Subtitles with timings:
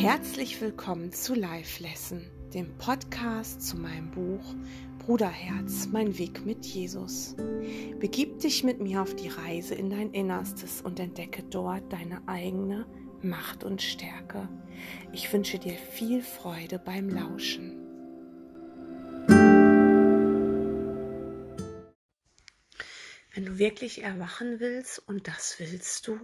[0.00, 4.54] Herzlich willkommen zu Live Lesson, dem Podcast zu meinem Buch
[4.98, 7.36] Bruderherz, mein Weg mit Jesus.
[7.98, 12.86] Begib dich mit mir auf die Reise in dein Innerstes und entdecke dort deine eigene
[13.20, 14.48] Macht und Stärke.
[15.12, 17.76] Ich wünsche dir viel Freude beim Lauschen.
[23.34, 26.18] Wenn du wirklich erwachen willst, und das willst du,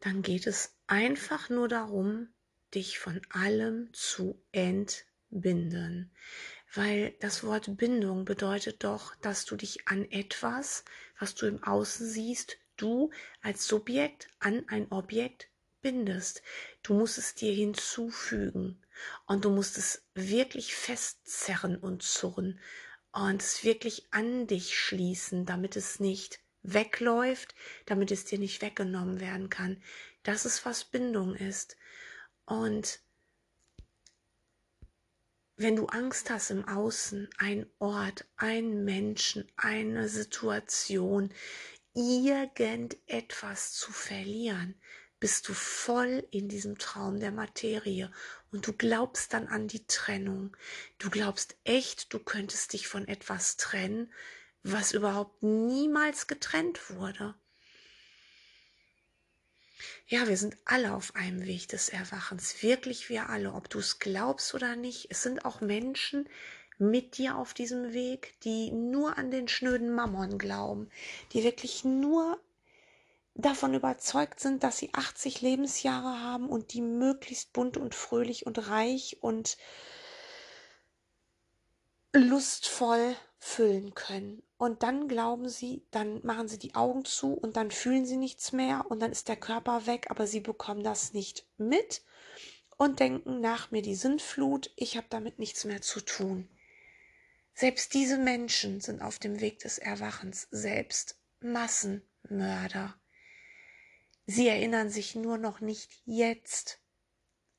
[0.00, 2.28] dann geht es einfach nur darum,
[2.74, 6.10] dich von allem zu entbinden.
[6.74, 10.84] Weil das Wort Bindung bedeutet doch, dass du dich an etwas,
[11.18, 15.48] was du im Außen siehst, du als Subjekt an ein Objekt
[15.80, 16.42] bindest.
[16.82, 18.82] Du musst es dir hinzufügen
[19.26, 22.60] und du musst es wirklich festzerren und zurren
[23.12, 27.54] und es wirklich an dich schließen, damit es nicht wegläuft,
[27.86, 29.82] damit es dir nicht weggenommen werden kann.
[30.22, 31.76] Das ist, was Bindung ist.
[32.48, 33.00] Und
[35.56, 41.30] wenn du Angst hast im Außen, ein Ort, ein Menschen, eine Situation,
[41.92, 44.80] irgendetwas zu verlieren,
[45.20, 48.10] bist du voll in diesem Traum der Materie
[48.50, 50.56] und du glaubst dann an die Trennung.
[50.96, 54.10] Du glaubst echt, du könntest dich von etwas trennen,
[54.62, 57.34] was überhaupt niemals getrennt wurde.
[60.10, 63.98] Ja, wir sind alle auf einem Weg des Erwachens, wirklich wir alle, ob du es
[63.98, 65.08] glaubst oder nicht.
[65.10, 66.26] Es sind auch Menschen
[66.78, 70.88] mit dir auf diesem Weg, die nur an den schnöden Mammon glauben,
[71.34, 72.40] die wirklich nur
[73.34, 78.66] davon überzeugt sind, dass sie 80 Lebensjahre haben und die möglichst bunt und fröhlich und
[78.70, 79.58] reich und
[82.14, 84.42] lustvoll füllen können.
[84.56, 88.52] Und dann glauben sie, dann machen sie die Augen zu und dann fühlen sie nichts
[88.52, 92.02] mehr und dann ist der Körper weg, aber sie bekommen das nicht mit
[92.76, 96.48] und denken nach mir die Sinnflut, ich habe damit nichts mehr zu tun.
[97.54, 102.94] Selbst diese Menschen sind auf dem Weg des Erwachens selbst Massenmörder.
[104.26, 106.80] Sie erinnern sich nur noch nicht jetzt.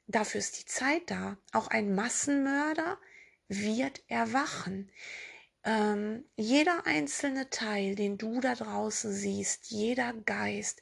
[0.07, 1.37] Dafür ist die Zeit da.
[1.51, 2.97] Auch ein Massenmörder
[3.47, 4.89] wird erwachen.
[5.63, 10.81] Ähm, jeder einzelne Teil, den du da draußen siehst, jeder Geist,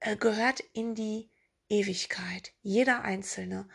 [0.00, 1.30] äh, gehört in die
[1.68, 2.52] Ewigkeit.
[2.62, 3.68] Jeder einzelne.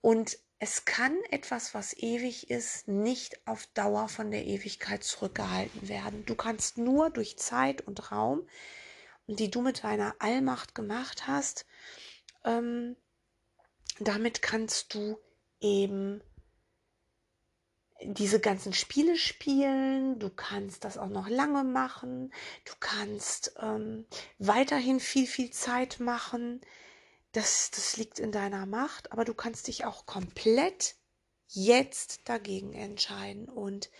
[0.00, 6.26] Und es kann etwas, was ewig ist, nicht auf Dauer von der Ewigkeit zurückgehalten werden.
[6.26, 8.48] Du kannst nur durch Zeit und Raum,
[9.28, 11.64] die du mit deiner Allmacht gemacht hast,
[12.44, 12.96] ähm,
[14.00, 15.18] damit kannst du
[15.60, 16.22] eben
[18.02, 22.32] diese ganzen Spiele spielen, du kannst das auch noch lange machen,
[22.64, 24.06] du kannst ähm,
[24.38, 26.60] weiterhin viel, viel Zeit machen.
[27.32, 30.94] Das, das liegt in deiner Macht, aber du kannst dich auch komplett
[31.48, 33.48] jetzt dagegen entscheiden.
[33.48, 33.90] Und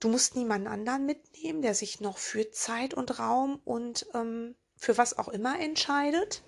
[0.00, 4.98] du musst niemanden anderen mitnehmen, der sich noch für Zeit und Raum und ähm, für
[4.98, 6.42] was auch immer entscheidet.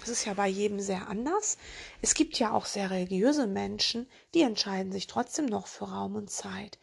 [0.00, 1.58] Das ist ja bei jedem sehr anders.
[2.02, 6.30] Es gibt ja auch sehr religiöse Menschen, die entscheiden sich trotzdem noch für Raum und
[6.30, 6.78] Zeit.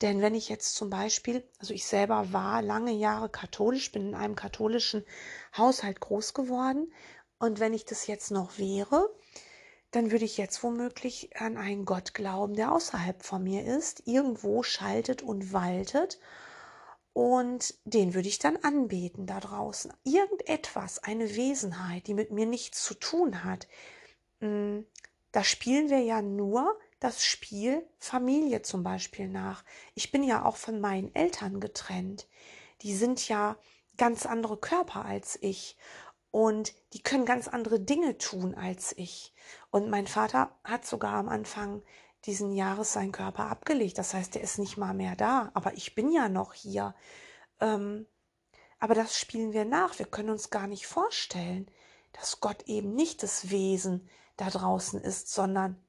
[0.00, 4.14] Denn wenn ich jetzt zum Beispiel, also ich selber war lange Jahre katholisch, bin in
[4.14, 5.04] einem katholischen
[5.56, 6.92] Haushalt groß geworden.
[7.38, 9.08] Und wenn ich das jetzt noch wäre,
[9.92, 14.62] dann würde ich jetzt womöglich an einen Gott glauben, der außerhalb von mir ist, irgendwo
[14.62, 16.18] schaltet und waltet
[17.14, 19.92] und den würde ich dann anbeten da draußen.
[20.02, 23.68] Irgendetwas, eine Wesenheit, die mit mir nichts zu tun hat.
[24.40, 24.80] Mm,
[25.30, 29.64] da spielen wir ja nur das Spiel Familie zum Beispiel nach.
[29.94, 32.26] Ich bin ja auch von meinen Eltern getrennt.
[32.82, 33.56] Die sind ja
[33.96, 35.76] ganz andere Körper als ich
[36.32, 39.32] und die können ganz andere Dinge tun als ich.
[39.70, 41.82] Und mein Vater hat sogar am Anfang
[42.26, 43.98] diesen Jahres seinen Körper abgelegt.
[43.98, 45.50] Das heißt, er ist nicht mal mehr da.
[45.54, 46.94] Aber ich bin ja noch hier.
[47.60, 48.06] Ähm,
[48.78, 49.98] aber das spielen wir nach.
[49.98, 51.70] Wir können uns gar nicht vorstellen,
[52.12, 55.80] dass Gott eben nicht das Wesen da draußen ist, sondern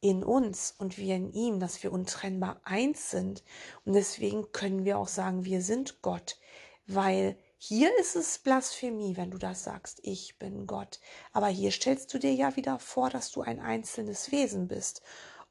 [0.00, 3.42] in uns und wir in ihm, dass wir untrennbar eins sind.
[3.84, 6.38] Und deswegen können wir auch sagen, wir sind Gott,
[6.86, 11.00] weil hier ist es Blasphemie, wenn du das sagst, ich bin Gott.
[11.32, 15.00] Aber hier stellst du dir ja wieder vor, dass du ein einzelnes Wesen bist.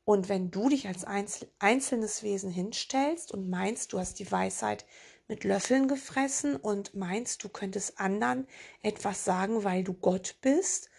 [0.05, 4.85] Und wenn du dich als einzelnes Wesen hinstellst und meinst, du hast die Weisheit
[5.27, 8.47] mit Löffeln gefressen und meinst, du könntest anderen
[8.81, 10.89] etwas sagen, weil du Gott bist,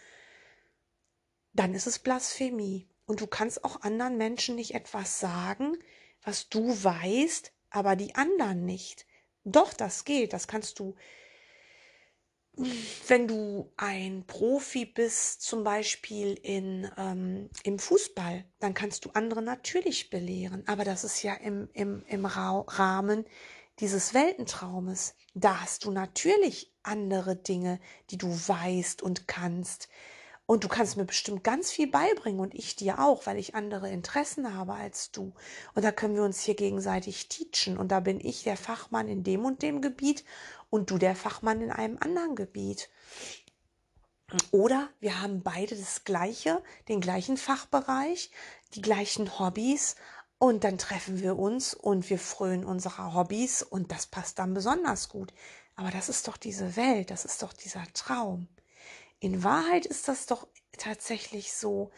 [1.52, 2.88] dann ist es Blasphemie.
[3.06, 5.76] Und du kannst auch anderen Menschen nicht etwas sagen,
[6.22, 9.06] was du weißt, aber die anderen nicht.
[9.44, 10.32] Doch, das geht.
[10.32, 10.94] Das kannst du
[13.08, 19.42] wenn du ein Profi bist, zum Beispiel in, ähm, im Fußball, dann kannst du andere
[19.42, 20.62] natürlich belehren.
[20.66, 23.24] Aber das ist ja im, im, im Rahmen
[23.80, 25.14] dieses Weltentraumes.
[25.34, 27.80] Da hast du natürlich andere Dinge,
[28.10, 29.88] die du weißt und kannst.
[30.46, 33.90] Und du kannst mir bestimmt ganz viel beibringen und ich dir auch, weil ich andere
[33.90, 35.32] Interessen habe als du.
[35.74, 37.78] Und da können wir uns hier gegenseitig teachen.
[37.78, 40.22] Und da bin ich der Fachmann in dem und dem Gebiet
[40.74, 42.90] und du der Fachmann in einem anderen Gebiet.
[44.50, 48.32] Oder wir haben beide das gleiche, den gleichen Fachbereich,
[48.74, 49.94] die gleichen Hobbys
[50.38, 55.08] und dann treffen wir uns und wir frönen unserer Hobbys und das passt dann besonders
[55.08, 55.32] gut.
[55.76, 58.48] Aber das ist doch diese Welt, das ist doch dieser Traum.
[59.20, 61.92] In Wahrheit ist das doch tatsächlich so,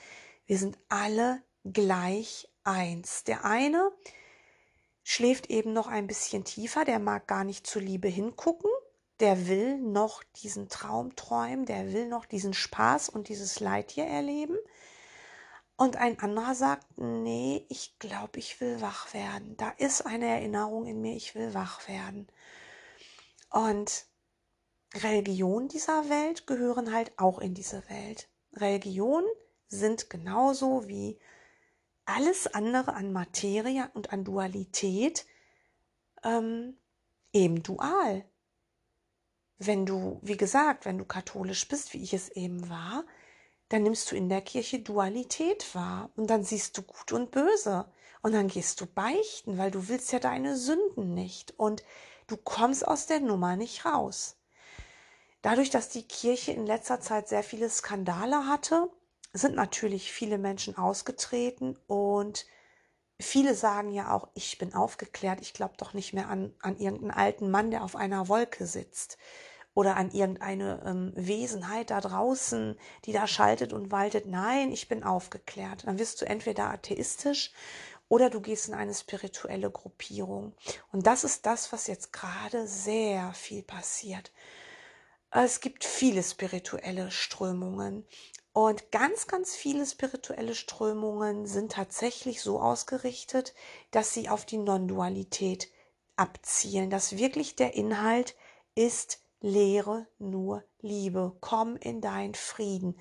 [0.45, 3.25] wir sind alle gleich eins.
[3.25, 3.91] Der eine
[5.09, 8.69] schläft eben noch ein bisschen tiefer, der mag gar nicht zur Liebe hingucken,
[9.21, 14.07] der will noch diesen Traum träumen, der will noch diesen Spaß und dieses Leid hier
[14.07, 14.57] erleben.
[15.77, 19.57] Und ein anderer sagt, nee, ich glaube, ich will wach werden.
[19.57, 22.27] Da ist eine Erinnerung in mir, ich will wach werden.
[23.51, 24.07] Und
[24.93, 28.29] Religionen dieser Welt gehören halt auch in diese Welt.
[28.55, 29.29] Religionen
[29.69, 31.21] sind genauso wie
[32.07, 35.27] alles andere an Materie und an Dualität
[36.25, 36.77] ähm,
[37.33, 38.25] eben dual.
[39.59, 43.05] Wenn du, wie gesagt, wenn du katholisch bist, wie ich es eben war,
[43.69, 47.91] dann nimmst du in der Kirche Dualität wahr und dann siehst du gut und böse
[48.23, 51.83] und dann gehst du beichten, weil du willst ja deine Sünden nicht und
[52.27, 54.37] du kommst aus der Nummer nicht raus.
[55.43, 58.91] Dadurch, dass die Kirche in letzter Zeit sehr viele Skandale hatte,
[59.37, 62.47] sind natürlich viele Menschen ausgetreten und
[63.21, 67.13] viele sagen ja auch, ich bin aufgeklärt, ich glaube doch nicht mehr an, an irgendeinen
[67.13, 69.19] alten Mann, der auf einer Wolke sitzt
[69.75, 74.27] oder an irgendeine ähm, Wesenheit da draußen, die da schaltet und waltet.
[74.27, 75.87] Nein, ich bin aufgeklärt.
[75.87, 77.53] Dann wirst du entweder atheistisch
[78.09, 80.55] oder du gehst in eine spirituelle Gruppierung.
[80.93, 84.33] Und das ist das, was jetzt gerade sehr viel passiert.
[85.31, 88.07] Es gibt viele spirituelle Strömungen.
[88.57, 93.53] Und ganz, ganz viele spirituelle Strömungen sind tatsächlich so ausgerichtet,
[93.91, 95.71] dass sie auf die Non-Dualität
[96.17, 98.35] abzielen, dass wirklich der Inhalt
[98.75, 102.99] ist, lehre nur Liebe, komm in dein Frieden,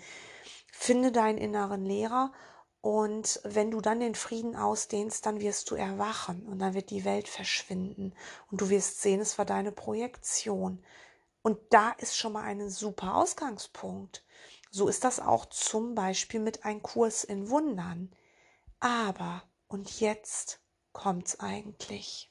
[0.74, 2.34] finde deinen inneren Lehrer
[2.82, 7.06] und wenn du dann den Frieden ausdehnst, dann wirst du erwachen und dann wird die
[7.06, 8.14] Welt verschwinden
[8.52, 10.84] und du wirst sehen, es war deine Projektion.
[11.44, 14.26] Und da ist schon mal ein super Ausgangspunkt.
[14.76, 18.14] So ist das auch zum Beispiel mit einem Kurs in Wundern.
[18.82, 20.60] Aber, und jetzt
[20.92, 22.30] kommt's eigentlich.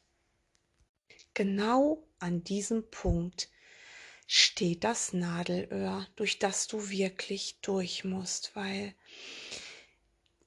[1.33, 3.49] Genau an diesem Punkt
[4.27, 8.95] steht das Nadelöhr, durch das du wirklich durch musst, weil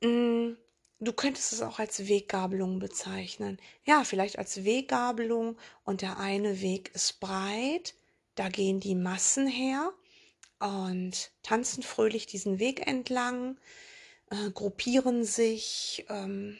[0.02, 0.58] mh, mm,
[1.00, 3.58] du könntest es auch als Weggabelung bezeichnen.
[3.86, 7.96] Ja, vielleicht als Weggabelung und der eine Weg ist breit
[8.38, 9.92] da gehen die Massen her
[10.60, 13.60] und tanzen fröhlich diesen Weg entlang,
[14.30, 16.58] äh, gruppieren sich, ähm,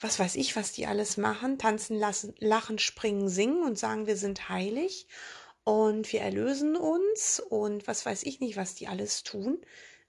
[0.00, 4.16] was weiß ich, was die alles machen, tanzen, lassen, lachen, springen, singen und sagen, wir
[4.16, 5.06] sind heilig
[5.64, 9.60] und wir erlösen uns und was weiß ich nicht, was die alles tun.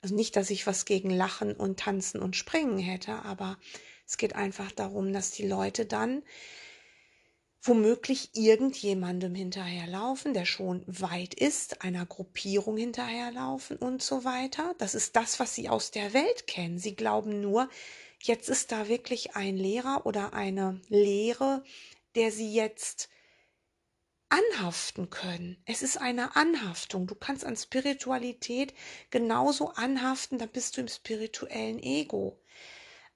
[0.02, 3.58] Also nicht, dass ich was gegen Lachen und Tanzen und Springen hätte, aber
[4.06, 6.24] es geht einfach darum, dass die Leute dann
[7.66, 14.76] womöglich irgendjemandem hinterherlaufen, der schon weit ist, einer Gruppierung hinterherlaufen und so weiter.
[14.80, 16.78] Das ist das, was sie aus der Welt kennen.
[16.78, 17.70] Sie glauben nur,
[18.22, 21.64] jetzt ist da wirklich ein Lehrer oder eine Lehre,
[22.16, 23.08] der sie jetzt
[24.28, 25.56] anhaften können.
[25.66, 27.08] Es ist eine Anhaftung.
[27.08, 28.74] Du kannst an Spiritualität
[29.10, 32.42] genauso anhaften, da bist du im spirituellen Ego.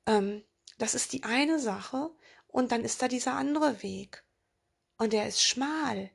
[0.05, 0.43] Ähm,
[0.77, 2.11] das ist die eine Sache.
[2.47, 4.23] Und dann ist da dieser andere Weg.
[4.97, 6.09] Und er ist schmal,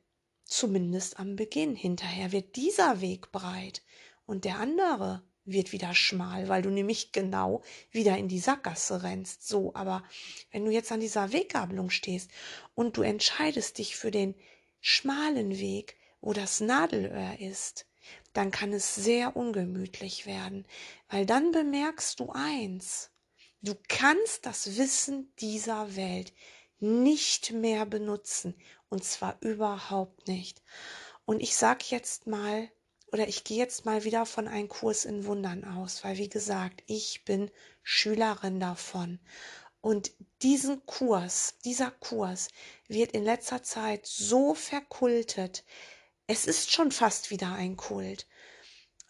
[0.44, 1.76] zumindest am Beginn.
[1.76, 3.82] Hinterher wird dieser Weg breit
[4.26, 9.46] und der andere wird wieder schmal, weil du nämlich genau wieder in die Sackgasse rennst.
[9.46, 10.04] So, aber
[10.50, 12.30] wenn du jetzt an dieser Weggabelung stehst
[12.74, 14.34] und du entscheidest dich für den
[14.80, 17.86] schmalen Weg, wo das Nadelöhr ist,
[18.32, 20.66] dann kann es sehr ungemütlich werden,
[21.08, 23.10] weil dann bemerkst du eins,
[23.62, 26.32] du kannst das Wissen dieser Welt
[26.82, 28.54] nicht mehr benutzen.
[28.88, 30.62] Und zwar überhaupt nicht.
[31.24, 32.68] Und ich sag jetzt mal,
[33.12, 36.82] oder ich gehe jetzt mal wieder von einem Kurs in Wundern aus, weil wie gesagt,
[36.86, 37.50] ich bin
[37.82, 39.20] Schülerin davon.
[39.80, 40.12] Und
[40.42, 42.48] diesen Kurs, dieser Kurs
[42.88, 45.64] wird in letzter Zeit so verkultet.
[46.26, 48.26] Es ist schon fast wieder ein Kult.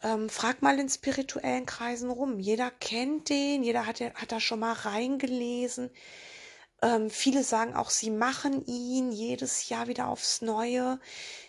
[0.03, 2.41] Ähm, frag mal in spirituellen Kreisen rum.
[2.41, 5.91] Jeder kennt den, jeder hat, hat da schon mal reingelesen.
[6.83, 10.99] Ähm, viele sagen auch, sie machen ihn jedes Jahr wieder aufs Neue.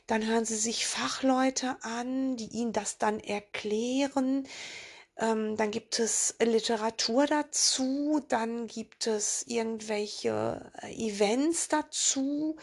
[0.05, 4.47] Dann hören sie sich Fachleute an, die ihnen das dann erklären.
[5.17, 12.57] Ähm, dann gibt es Literatur dazu, dann gibt es irgendwelche äh, Events dazu.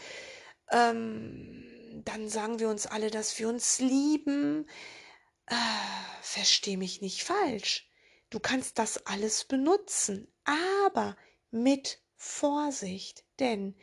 [0.71, 1.67] Ähm,
[2.05, 4.67] dann sagen wir uns alle, dass wir uns lieben.
[5.47, 5.55] Äh,
[6.21, 7.89] versteh mich nicht falsch.
[8.29, 11.17] Du kannst das alles benutzen, aber
[11.51, 13.75] mit Vorsicht, denn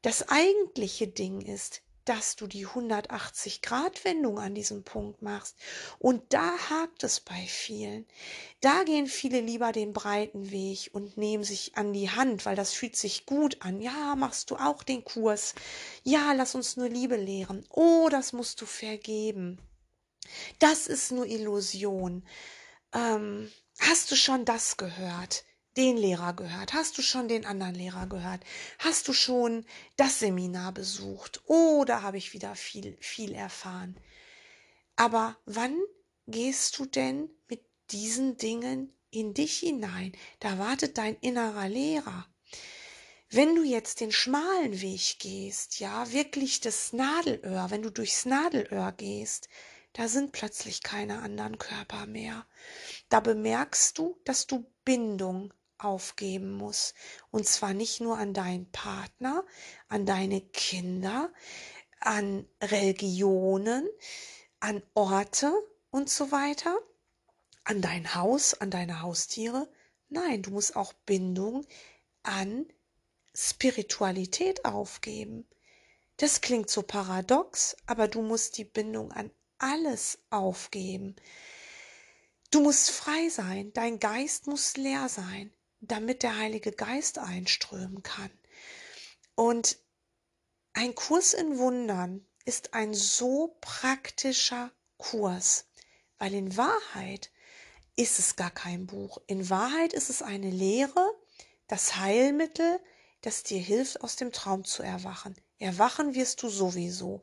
[0.00, 5.56] das eigentliche Ding ist, dass du die 180-Grad-Wendung an diesem Punkt machst.
[5.98, 8.06] Und da hakt es bei vielen.
[8.60, 12.72] Da gehen viele lieber den breiten Weg und nehmen sich an die Hand, weil das
[12.72, 13.80] fühlt sich gut an.
[13.82, 15.56] Ja, machst du auch den Kurs.
[16.04, 17.66] Ja, lass uns nur Liebe lehren.
[17.70, 19.58] Oh, das musst du vergeben.
[20.60, 22.24] Das ist nur Illusion.
[22.94, 25.42] Ähm, hast du schon das gehört?
[25.76, 26.72] Den Lehrer gehört?
[26.72, 28.44] Hast du schon den anderen Lehrer gehört?
[28.78, 29.64] Hast du schon
[29.96, 31.42] das Seminar besucht?
[31.46, 33.98] Oder habe ich wieder viel, viel erfahren?
[34.96, 35.76] Aber wann
[36.26, 40.12] gehst du denn mit diesen Dingen in dich hinein?
[40.40, 42.26] Da wartet dein innerer Lehrer.
[43.28, 48.92] Wenn du jetzt den schmalen Weg gehst, ja, wirklich das Nadelöhr, wenn du durchs Nadelöhr
[48.92, 49.48] gehst,
[49.92, 52.46] da sind plötzlich keine anderen Körper mehr.
[53.08, 56.94] Da bemerkst du, dass du Bindung aufgeben muss.
[57.30, 59.44] Und zwar nicht nur an deinen Partner,
[59.88, 61.32] an deine Kinder,
[62.00, 63.88] an Religionen,
[64.60, 65.52] an Orte
[65.90, 66.76] und so weiter,
[67.64, 69.68] an dein Haus, an deine Haustiere.
[70.08, 71.66] Nein, du musst auch Bindung
[72.22, 72.66] an
[73.34, 75.46] Spiritualität aufgeben.
[76.16, 81.16] Das klingt so paradox, aber du musst die Bindung an alles aufgeben.
[82.50, 85.52] Du musst frei sein, dein Geist muss leer sein
[85.88, 88.30] damit der Heilige Geist einströmen kann.
[89.34, 89.78] Und
[90.72, 95.66] ein Kurs in Wundern ist ein so praktischer Kurs,
[96.18, 97.30] weil in Wahrheit
[97.96, 99.18] ist es gar kein Buch.
[99.26, 101.12] In Wahrheit ist es eine Lehre,
[101.66, 102.80] das Heilmittel,
[103.22, 105.34] das dir hilft, aus dem Traum zu erwachen.
[105.58, 107.22] Erwachen wirst du sowieso,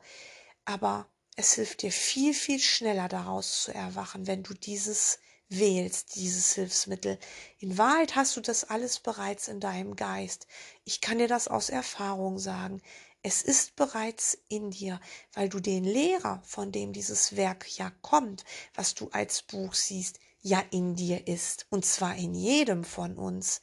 [0.66, 5.20] aber es hilft dir viel, viel schneller daraus zu erwachen, wenn du dieses
[5.58, 7.20] wählst, dieses Hilfsmittel.
[7.60, 10.48] In Wahrheit hast du das alles bereits in deinem Geist.
[10.84, 12.82] Ich kann dir das aus Erfahrung sagen.
[13.22, 15.00] Es ist bereits in dir,
[15.34, 18.44] weil du den Lehrer, von dem dieses Werk ja kommt,
[18.74, 23.62] was du als Buch siehst, ja in dir ist, und zwar in jedem von uns.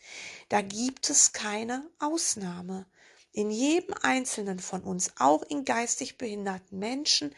[0.49, 2.87] Da gibt es keine Ausnahme.
[3.33, 7.35] In jedem einzelnen von uns, auch in geistig behinderten Menschen,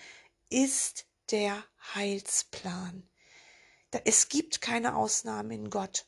[0.49, 3.03] ist der Heilsplan.
[4.05, 6.07] Es gibt keine Ausnahmen in Gott.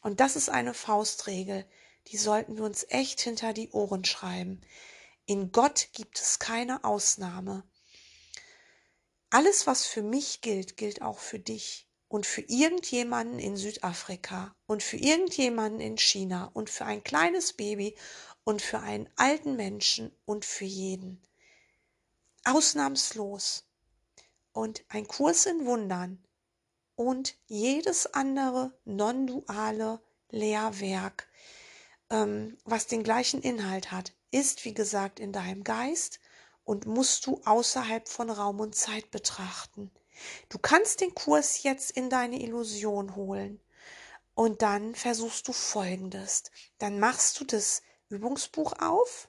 [0.00, 1.66] Und das ist eine Faustregel,
[2.08, 4.60] die sollten wir uns echt hinter die Ohren schreiben.
[5.26, 7.64] In Gott gibt es keine Ausnahme.
[9.30, 14.82] Alles, was für mich gilt, gilt auch für dich und für irgendjemanden in Südafrika und
[14.82, 17.96] für irgendjemanden in China und für ein kleines Baby
[18.44, 21.22] und für einen alten Menschen und für jeden.
[22.44, 23.64] Ausnahmslos.
[24.52, 26.22] Und ein Kurs in Wundern
[26.96, 31.28] und jedes andere non-duale Lehrwerk,
[32.10, 36.20] ähm, was den gleichen Inhalt hat, ist, wie gesagt, in deinem Geist
[36.64, 39.90] und musst du außerhalb von Raum und Zeit betrachten.
[40.48, 43.60] Du kannst den Kurs jetzt in deine Illusion holen
[44.34, 46.44] und dann versuchst du Folgendes.
[46.78, 49.28] Dann machst du das Übungsbuch auf,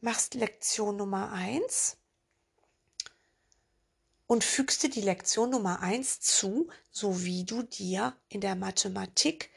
[0.00, 1.96] machst Lektion Nummer eins
[4.34, 9.50] und fügst dir die Lektion Nummer eins zu, so wie du dir in der Mathematik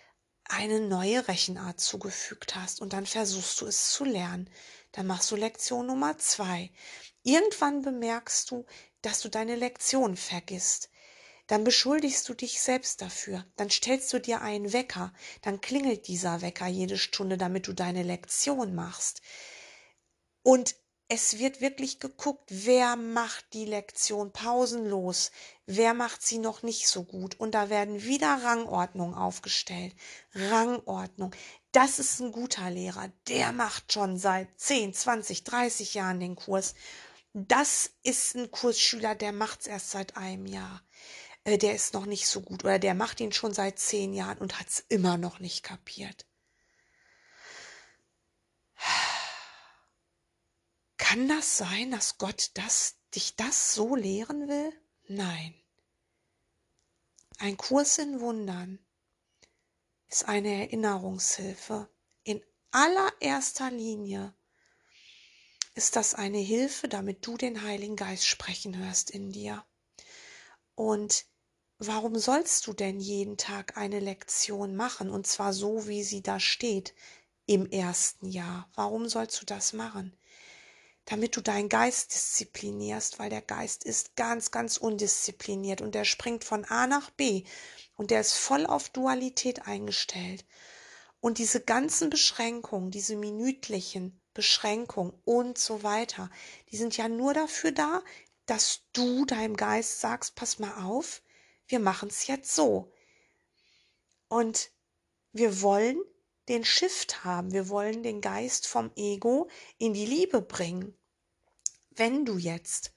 [0.46, 4.52] eine neue Rechenart zugefügt hast und dann versuchst du es zu lernen.
[4.92, 6.72] Dann machst du Lektion Nummer zwei.
[7.24, 8.68] Irgendwann bemerkst du,
[9.02, 10.92] dass du deine Lektion vergisst.
[11.48, 13.46] Dann beschuldigst du dich selbst dafür.
[13.56, 15.12] Dann stellst du dir einen Wecker.
[15.42, 19.24] Dann klingelt dieser Wecker jede Stunde, damit du deine Lektion machst.
[20.44, 20.76] Und
[21.10, 25.32] es wird wirklich geguckt, wer macht die Lektion pausenlos,
[25.66, 27.40] wer macht sie noch nicht so gut.
[27.40, 29.96] Und da werden wieder Rangordnungen aufgestellt.
[30.34, 31.34] Rangordnung.
[31.72, 33.10] Das ist ein guter Lehrer.
[33.28, 36.76] Der macht schon seit 10, 20, 30 Jahren den Kurs.
[37.34, 40.82] Das ist ein Kursschüler, der macht's erst seit einem Jahr.
[41.46, 44.40] Äh, der ist noch nicht so gut oder der macht ihn schon seit zehn Jahren
[44.40, 46.26] und hat's immer noch nicht kapiert.
[51.10, 54.74] Kann das sein, dass Gott das dich das so lehren will?
[55.08, 55.54] Nein.
[57.38, 58.78] Ein Kurs in Wundern
[60.10, 61.90] ist eine Erinnerungshilfe.
[62.24, 64.36] In allererster Linie
[65.76, 69.66] ist das eine Hilfe, damit du den Heiligen Geist sprechen hörst in dir.
[70.76, 71.26] Und
[71.78, 75.10] warum sollst du denn jeden Tag eine Lektion machen?
[75.10, 76.94] Und zwar so, wie sie da steht
[77.46, 78.70] im ersten Jahr.
[78.76, 80.14] Warum sollst du das machen?
[81.08, 86.44] Damit du deinen Geist disziplinierst, weil der Geist ist ganz, ganz undiszipliniert und der springt
[86.44, 87.46] von A nach B
[87.96, 90.46] und der ist voll auf Dualität eingestellt.
[91.22, 96.30] Und diese ganzen Beschränkungen, diese minütlichen Beschränkungen und so weiter,
[96.72, 98.04] die sind ja nur dafür da,
[98.46, 101.24] dass du deinem Geist sagst, pass mal auf,
[101.68, 102.92] wir machen es jetzt so.
[104.28, 104.72] Und
[105.32, 106.02] wir wollen
[106.50, 110.98] den Shift haben, wir wollen den Geist vom Ego in die Liebe bringen.
[111.92, 112.94] Wenn du jetzt,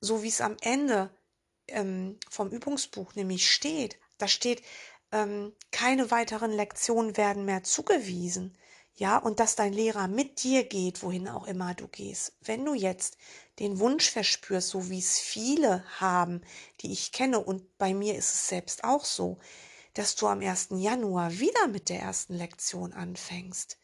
[0.00, 1.10] so wie es am Ende
[1.68, 4.62] ähm, vom Übungsbuch nämlich steht, da steht,
[5.12, 8.56] ähm, keine weiteren Lektionen werden mehr zugewiesen,
[8.98, 12.32] ja, und dass dein Lehrer mit dir geht, wohin auch immer du gehst.
[12.40, 13.16] Wenn du jetzt
[13.60, 16.40] den Wunsch verspürst, so wie es viele haben,
[16.80, 19.38] die ich kenne, und bei mir ist es selbst auch so,
[19.98, 20.68] dass du am 1.
[20.76, 23.78] Januar wieder mit der ersten Lektion anfängst,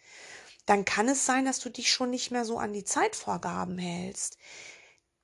[0.64, 4.38] dann kann es sein, dass du dich schon nicht mehr so an die Zeitvorgaben hältst.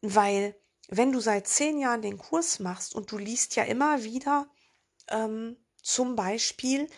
[0.00, 0.56] Weil
[0.88, 4.50] wenn du seit zehn Jahren den Kurs machst und du liest ja immer wieder
[5.06, 6.90] ähm, zum Beispiel,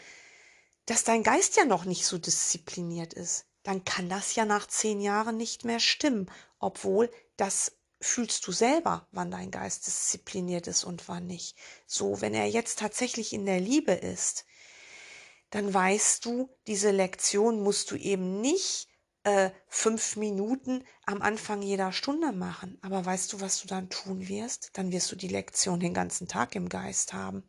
[0.86, 5.02] dass dein Geist ja noch nicht so diszipliniert ist, dann kann das ja nach zehn
[5.02, 11.08] Jahren nicht mehr stimmen, obwohl das fühlst du selber, wann dein Geist diszipliniert ist und
[11.08, 11.56] wann nicht.
[11.86, 14.44] So, wenn er jetzt tatsächlich in der Liebe ist,
[15.50, 18.88] dann weißt du, diese Lektion musst du eben nicht
[19.24, 22.78] äh, fünf Minuten am Anfang jeder Stunde machen.
[22.82, 24.70] Aber weißt du, was du dann tun wirst?
[24.72, 27.44] Dann wirst du die Lektion den ganzen Tag im Geist haben.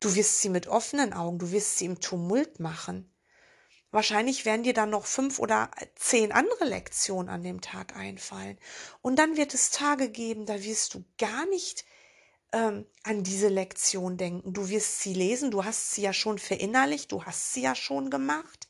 [0.00, 3.12] Du wirst sie mit offenen Augen, du wirst sie im Tumult machen.
[3.90, 8.58] Wahrscheinlich werden dir dann noch fünf oder zehn andere Lektionen an dem Tag einfallen.
[9.02, 11.84] Und dann wird es Tage geben, da wirst du gar nicht
[12.52, 14.52] ähm, an diese Lektion denken.
[14.52, 18.10] Du wirst sie lesen, du hast sie ja schon verinnerlicht, du hast sie ja schon
[18.10, 18.68] gemacht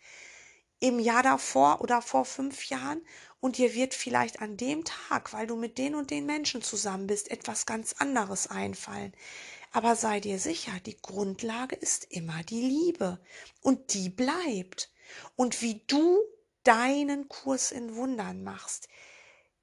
[0.80, 3.02] im Jahr davor oder vor fünf Jahren
[3.40, 7.06] und dir wird vielleicht an dem Tag, weil du mit den und den Menschen zusammen
[7.06, 9.12] bist, etwas ganz anderes einfallen.
[9.72, 13.20] Aber sei dir sicher, die Grundlage ist immer die Liebe
[13.60, 14.90] und die bleibt.
[15.36, 16.20] Und wie du
[16.64, 18.88] deinen Kurs in Wundern machst,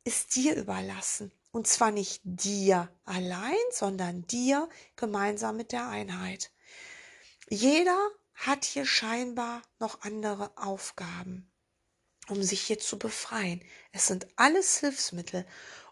[0.03, 1.31] ist dir überlassen.
[1.51, 6.51] Und zwar nicht dir allein, sondern dir gemeinsam mit der Einheit.
[7.49, 7.97] Jeder
[8.33, 11.51] hat hier scheinbar noch andere Aufgaben,
[12.27, 13.63] um sich hier zu befreien.
[13.91, 15.45] Es sind alles Hilfsmittel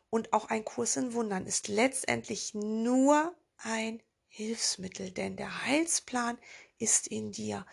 [0.09, 6.37] und auch ein Kurs in Wundern ist letztendlich nur ein Hilfsmittel, denn der Heilsplan
[6.77, 7.65] ist in dir.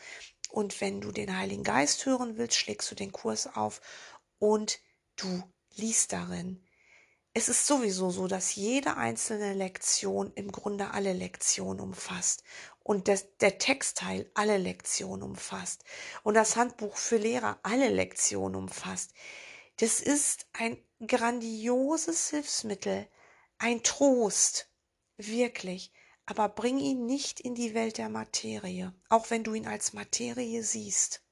[0.52, 3.80] Und wenn du den Heiligen Geist hören willst, schlägst du den Kurs auf
[4.38, 4.80] und
[5.16, 5.42] du
[5.76, 6.62] liest darin.
[7.32, 12.44] Es ist sowieso so, dass jede einzelne Lektion im Grunde alle Lektionen umfasst
[12.80, 15.84] und das, der Textteil alle Lektionen umfasst
[16.22, 19.14] und das Handbuch für Lehrer alle Lektionen umfasst.
[19.78, 23.08] Das ist ein grandioses Hilfsmittel,
[23.56, 24.68] ein Trost,
[25.16, 25.94] wirklich
[26.32, 30.62] aber bring ihn nicht in die Welt der Materie, auch wenn du ihn als Materie
[30.62, 31.22] siehst.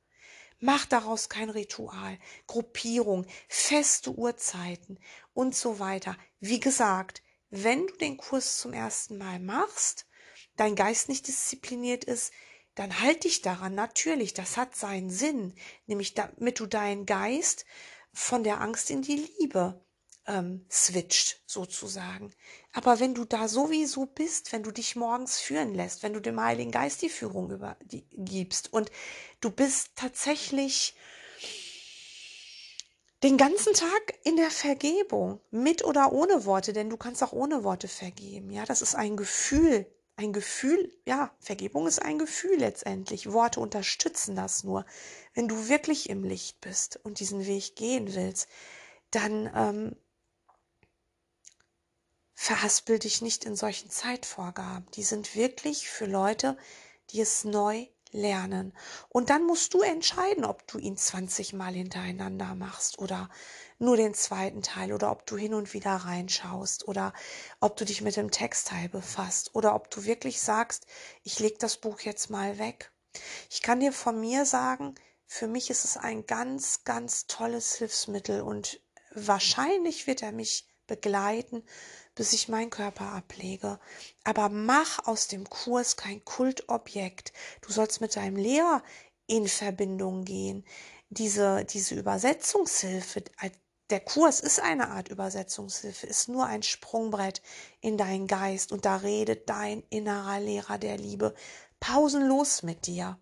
[0.59, 4.99] Mach daraus kein Ritual, Gruppierung, feste Uhrzeiten
[5.33, 6.19] und so weiter.
[6.39, 10.07] Wie gesagt, wenn du den Kurs zum ersten Mal machst,
[10.57, 12.31] dein Geist nicht diszipliniert ist,
[12.75, 13.75] dann halt dich daran.
[13.75, 15.55] Natürlich, das hat seinen Sinn,
[15.87, 17.65] nämlich damit du deinen Geist
[18.13, 19.83] von der Angst in die Liebe
[20.31, 22.33] ähm, switcht sozusagen.
[22.73, 26.41] Aber wenn du da sowieso bist, wenn du dich morgens führen lässt, wenn du dem
[26.41, 28.91] Heiligen Geist die Führung über, die, gibst und
[29.41, 30.95] du bist tatsächlich
[33.23, 37.65] den ganzen Tag in der Vergebung, mit oder ohne Worte, denn du kannst auch ohne
[37.65, 38.51] Worte vergeben.
[38.51, 43.33] Ja, das ist ein Gefühl, ein Gefühl, ja, Vergebung ist ein Gefühl letztendlich.
[43.33, 44.87] Worte unterstützen das nur.
[45.35, 48.49] Wenn du wirklich im Licht bist und diesen Weg gehen willst,
[49.11, 49.97] dann ähm,
[52.41, 54.91] verhaspel dich nicht in solchen Zeitvorgaben.
[54.93, 56.57] Die sind wirklich für Leute,
[57.11, 58.73] die es neu lernen.
[59.11, 63.29] Und dann musst du entscheiden, ob du ihn 20 Mal hintereinander machst oder
[63.79, 67.13] nur den zweiten Teil oder ob du hin und wieder reinschaust oder
[67.61, 70.87] ob du dich mit dem Textteil befasst oder ob du wirklich sagst,
[71.23, 72.91] ich leg das Buch jetzt mal weg.
[73.51, 74.95] Ich kann dir von mir sagen,
[75.27, 78.81] für mich ist es ein ganz, ganz tolles Hilfsmittel und
[79.13, 81.63] wahrscheinlich wird er mich begleiten
[82.21, 83.81] bis ich meinen Körper ablege.
[84.25, 87.33] Aber mach aus dem Kurs kein Kultobjekt.
[87.63, 88.83] Du sollst mit deinem Lehrer
[89.27, 90.67] in Verbindung gehen.
[91.09, 93.25] Diese, diese Übersetzungshilfe,
[93.89, 97.41] der Kurs ist eine Art Übersetzungshilfe, ist nur ein Sprungbrett
[97.81, 101.35] in deinen Geist und da redet dein innerer Lehrer der Liebe
[101.81, 103.19] pausenlos mit dir.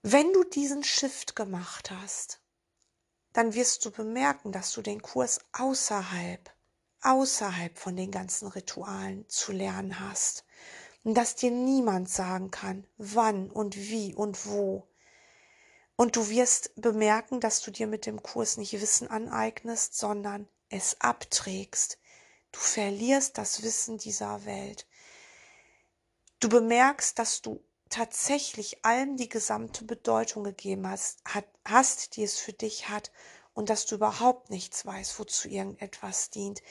[0.00, 2.40] Wenn du diesen Shift gemacht hast,
[3.32, 6.50] dann wirst du bemerken, dass du den Kurs außerhalb,
[7.02, 10.44] außerhalb von den ganzen Ritualen zu lernen hast.
[11.02, 14.88] Und dass dir niemand sagen kann, wann und wie und wo.
[15.96, 21.00] Und du wirst bemerken, dass du dir mit dem Kurs nicht Wissen aneignest, sondern es
[21.00, 21.98] abträgst.
[22.52, 24.86] Du verlierst das Wissen dieser Welt.
[26.40, 32.38] Du bemerkst, dass du tatsächlich allem die gesamte Bedeutung gegeben hast, hat, hast, die es
[32.38, 33.10] für dich hat
[33.52, 36.62] und dass du überhaupt nichts weißt, wozu irgendetwas dient.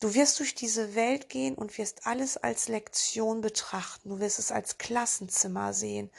[0.00, 4.10] Du wirst durch diese Welt gehen und wirst alles als Lektion betrachten.
[4.10, 6.10] Du wirst es als Klassenzimmer sehen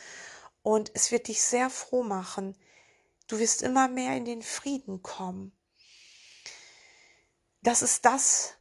[0.63, 2.58] und es wird dich sehr froh machen.
[3.28, 5.52] Du wirst immer mehr in den Frieden kommen.
[7.62, 8.56] Das ist das,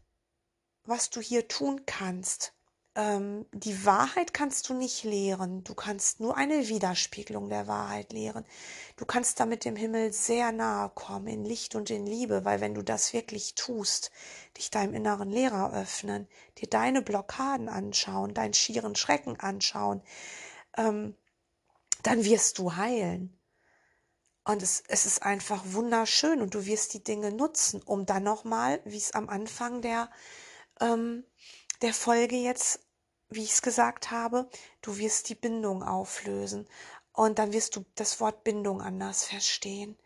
[0.84, 2.55] was du hier tun kannst
[2.96, 5.62] ähm, die Wahrheit kannst du nicht lehren.
[5.64, 8.46] Du kannst nur eine Widerspiegelung der Wahrheit lehren.
[8.96, 12.74] Du kannst damit dem Himmel sehr nahe kommen, in Licht und in Liebe, weil wenn
[12.74, 14.10] du das wirklich tust,
[14.56, 20.02] dich deinem inneren Lehrer öffnen, dir deine Blockaden anschauen, deinen schieren Schrecken anschauen,
[20.78, 21.14] ähm,
[22.02, 23.38] dann wirst du heilen.
[24.44, 28.80] Und es, es ist einfach wunderschön und du wirst die Dinge nutzen, um dann nochmal,
[28.84, 30.08] wie es am Anfang der,
[30.80, 31.24] ähm,
[31.82, 32.85] der Folge jetzt
[33.28, 34.48] wie ich es gesagt habe,
[34.82, 36.66] du wirst die Bindung auflösen
[37.12, 39.96] und dann wirst du das Wort Bindung anders verstehen.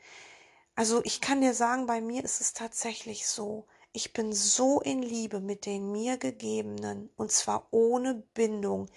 [0.75, 5.03] Also ich kann dir sagen, bei mir ist es tatsächlich so, ich bin so in
[5.03, 8.89] Liebe mit den mir gegebenen und zwar ohne Bindung.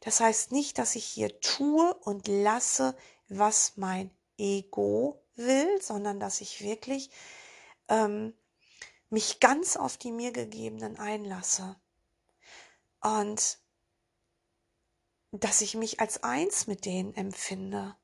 [0.00, 2.96] Das heißt nicht, dass ich hier tue und lasse,
[3.28, 7.10] was mein Ego will, sondern dass ich wirklich
[7.88, 8.34] ähm,
[9.08, 11.76] mich ganz auf die mir gegebenen einlasse.
[13.02, 13.58] Und
[15.32, 17.96] dass ich mich als eins mit denen empfinde.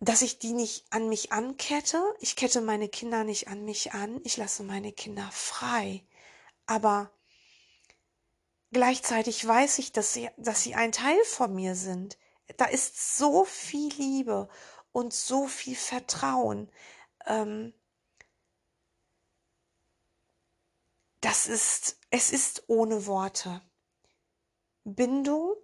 [0.00, 2.02] Dass ich die nicht an mich ankette.
[2.20, 4.20] Ich kette meine Kinder nicht an mich an.
[4.24, 6.04] Ich lasse meine Kinder frei.
[6.66, 7.10] Aber
[8.72, 12.18] gleichzeitig weiß ich, dass sie, dass sie ein Teil von mir sind.
[12.58, 14.48] Da ist so viel Liebe
[14.92, 16.70] und so viel Vertrauen.
[17.26, 17.72] Ähm,
[21.22, 23.62] das ist, es ist ohne Worte.
[24.86, 25.54] Bindung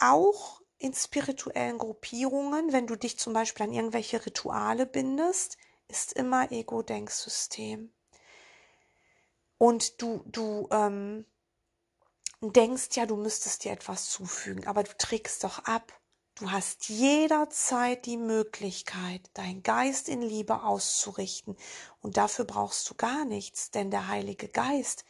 [0.00, 5.56] auch in spirituellen Gruppierungen, wenn du dich zum Beispiel an irgendwelche Rituale bindest,
[5.88, 7.92] ist immer Ego-Denksystem.
[9.58, 11.24] Und du, du ähm,
[12.40, 15.92] denkst ja, du müsstest dir etwas zufügen, aber du trägst doch ab.
[16.34, 21.56] Du hast jederzeit die Möglichkeit, dein Geist in Liebe auszurichten.
[22.00, 25.04] Und dafür brauchst du gar nichts, denn der Heilige Geist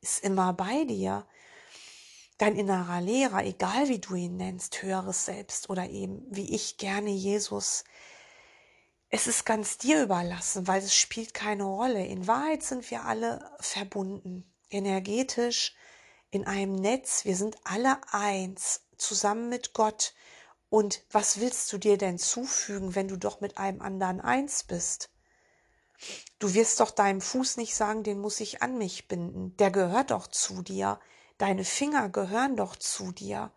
[0.00, 1.26] ist immer bei dir
[2.38, 7.10] dein innerer Lehrer, egal wie du ihn nennst, höheres Selbst oder eben wie ich gerne
[7.10, 7.84] Jesus,
[9.10, 12.04] es ist ganz dir überlassen, weil es spielt keine Rolle.
[12.04, 15.74] In Wahrheit sind wir alle verbunden, energetisch
[16.30, 17.24] in einem Netz.
[17.24, 20.14] Wir sind alle eins, zusammen mit Gott.
[20.68, 25.08] Und was willst du dir denn zufügen, wenn du doch mit einem anderen eins bist?
[26.38, 29.56] Du wirst doch deinem Fuß nicht sagen, den muss ich an mich binden.
[29.56, 31.00] Der gehört doch zu dir.
[31.38, 33.52] Deine Finger gehören doch zu dir.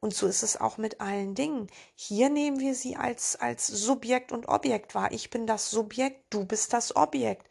[0.00, 1.68] Und so ist es auch mit allen Dingen.
[1.94, 5.12] Hier nehmen wir sie als, als Subjekt und Objekt wahr.
[5.12, 7.48] Ich bin das Subjekt, du bist das Objekt.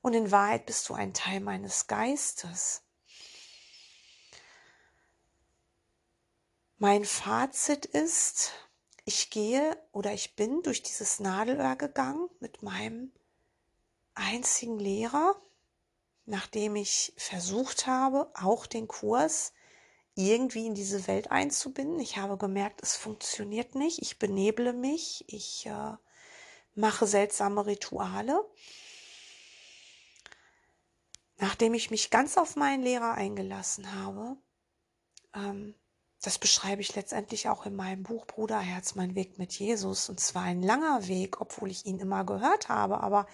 [0.00, 2.82] Und in Wahrheit bist du ein Teil meines Geistes.
[6.78, 8.52] Mein Fazit ist,
[9.04, 13.10] ich gehe oder ich bin durch dieses Nadelöhr gegangen mit meinem
[14.14, 15.34] einzigen Lehrer
[16.28, 19.52] nachdem ich versucht habe, auch den Kurs
[20.14, 21.98] irgendwie in diese Welt einzubinden.
[22.00, 24.02] Ich habe gemerkt, es funktioniert nicht.
[24.02, 25.24] Ich beneble mich.
[25.28, 25.96] Ich äh,
[26.74, 28.44] mache seltsame Rituale.
[31.38, 34.36] Nachdem ich mich ganz auf meinen Lehrer eingelassen habe,
[35.34, 35.74] ähm,
[36.20, 40.08] das beschreibe ich letztendlich auch in meinem Buch Bruderherz, mein Weg mit Jesus.
[40.08, 43.00] Und zwar ein langer Weg, obwohl ich ihn immer gehört habe.
[43.00, 43.26] Aber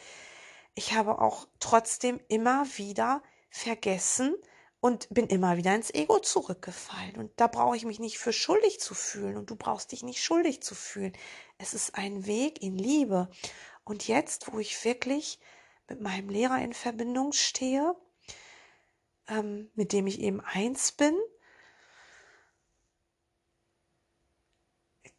[0.75, 4.35] ich habe auch trotzdem immer wieder vergessen
[4.81, 7.17] und bin immer wieder ins Ego zurückgefallen.
[7.17, 10.23] Und da brauche ich mich nicht für schuldig zu fühlen und du brauchst dich nicht
[10.23, 11.13] schuldig zu fühlen.
[11.59, 13.31] Es ist ein Weg in Liebe.
[13.85, 15.39] Und jetzt, wo ich wirklich
[15.89, 17.95] mit meinem Lehrer in Verbindung stehe,
[19.29, 21.17] ähm, mit dem ich eben eins bin,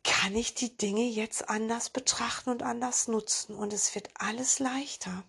[0.03, 5.23] kann ich die Dinge jetzt anders betrachten und anders nutzen und es wird alles leichter.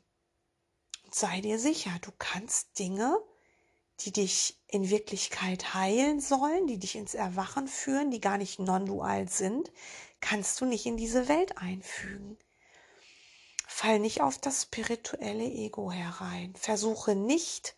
[1.18, 3.18] Sei dir sicher, du kannst Dinge,
[4.00, 9.26] die dich in Wirklichkeit heilen sollen, die dich ins Erwachen führen, die gar nicht non-dual
[9.26, 9.72] sind,
[10.20, 12.36] kannst du nicht in diese Welt einfügen.
[13.66, 16.54] Fall nicht auf das spirituelle Ego herein.
[16.54, 17.76] Versuche nicht,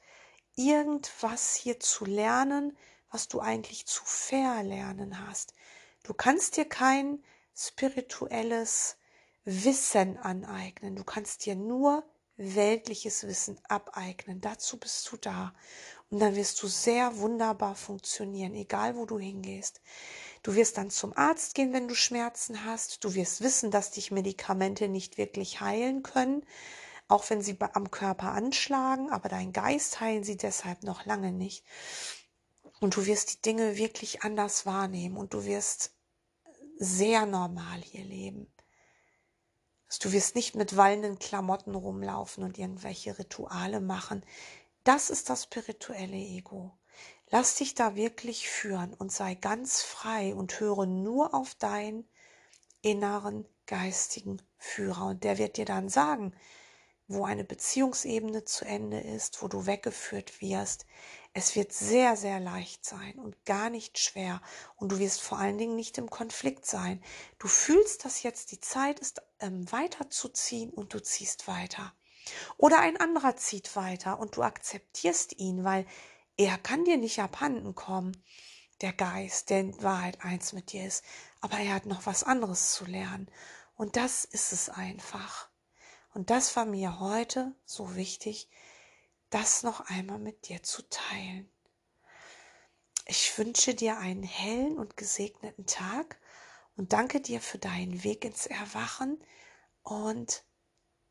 [0.56, 2.76] irgendwas hier zu lernen,
[3.08, 5.54] was du eigentlich zu verlernen hast.
[6.02, 7.22] Du kannst dir kein
[7.54, 8.96] spirituelles
[9.44, 10.96] Wissen aneignen.
[10.96, 12.02] Du kannst dir nur
[12.38, 14.40] weltliches Wissen abeignen.
[14.40, 15.52] Dazu bist du da.
[16.10, 19.82] Und dann wirst du sehr wunderbar funktionieren, egal wo du hingehst.
[20.42, 23.04] Du wirst dann zum Arzt gehen, wenn du Schmerzen hast.
[23.04, 26.46] Du wirst wissen, dass dich Medikamente nicht wirklich heilen können,
[27.08, 31.64] auch wenn sie am Körper anschlagen, aber dein Geist heilen sie deshalb noch lange nicht.
[32.80, 35.92] Und du wirst die Dinge wirklich anders wahrnehmen und du wirst
[36.78, 38.46] sehr normal hier leben.
[39.96, 44.22] Du wirst nicht mit wallenden Klamotten rumlaufen und irgendwelche Rituale machen.
[44.84, 46.72] Das ist das spirituelle Ego.
[47.30, 52.06] Lass dich da wirklich führen und sei ganz frei und höre nur auf deinen
[52.82, 55.06] inneren geistigen Führer.
[55.06, 56.32] Und der wird dir dann sagen,
[57.06, 60.86] wo eine Beziehungsebene zu Ende ist, wo du weggeführt wirst.
[61.38, 64.42] Es wird sehr, sehr leicht sein und gar nicht schwer.
[64.74, 67.00] Und du wirst vor allen Dingen nicht im Konflikt sein.
[67.38, 71.94] Du fühlst, dass jetzt die Zeit ist, ähm, weiterzuziehen und du ziehst weiter.
[72.56, 75.86] Oder ein anderer zieht weiter und du akzeptierst ihn, weil
[76.36, 78.20] er kann dir nicht abhanden kommen,
[78.80, 81.04] der Geist, der in Wahrheit eins mit dir ist.
[81.40, 83.30] Aber er hat noch was anderes zu lernen.
[83.76, 85.48] Und das ist es einfach.
[86.14, 88.48] Und das war mir heute so wichtig,
[89.30, 91.50] das noch einmal mit dir zu teilen.
[93.06, 96.20] Ich wünsche dir einen hellen und gesegneten Tag
[96.76, 99.18] und danke dir für deinen Weg ins Erwachen
[99.82, 100.44] und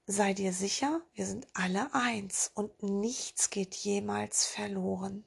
[0.05, 5.25] sei dir sicher, wir sind alle eins und nichts geht jemals verloren.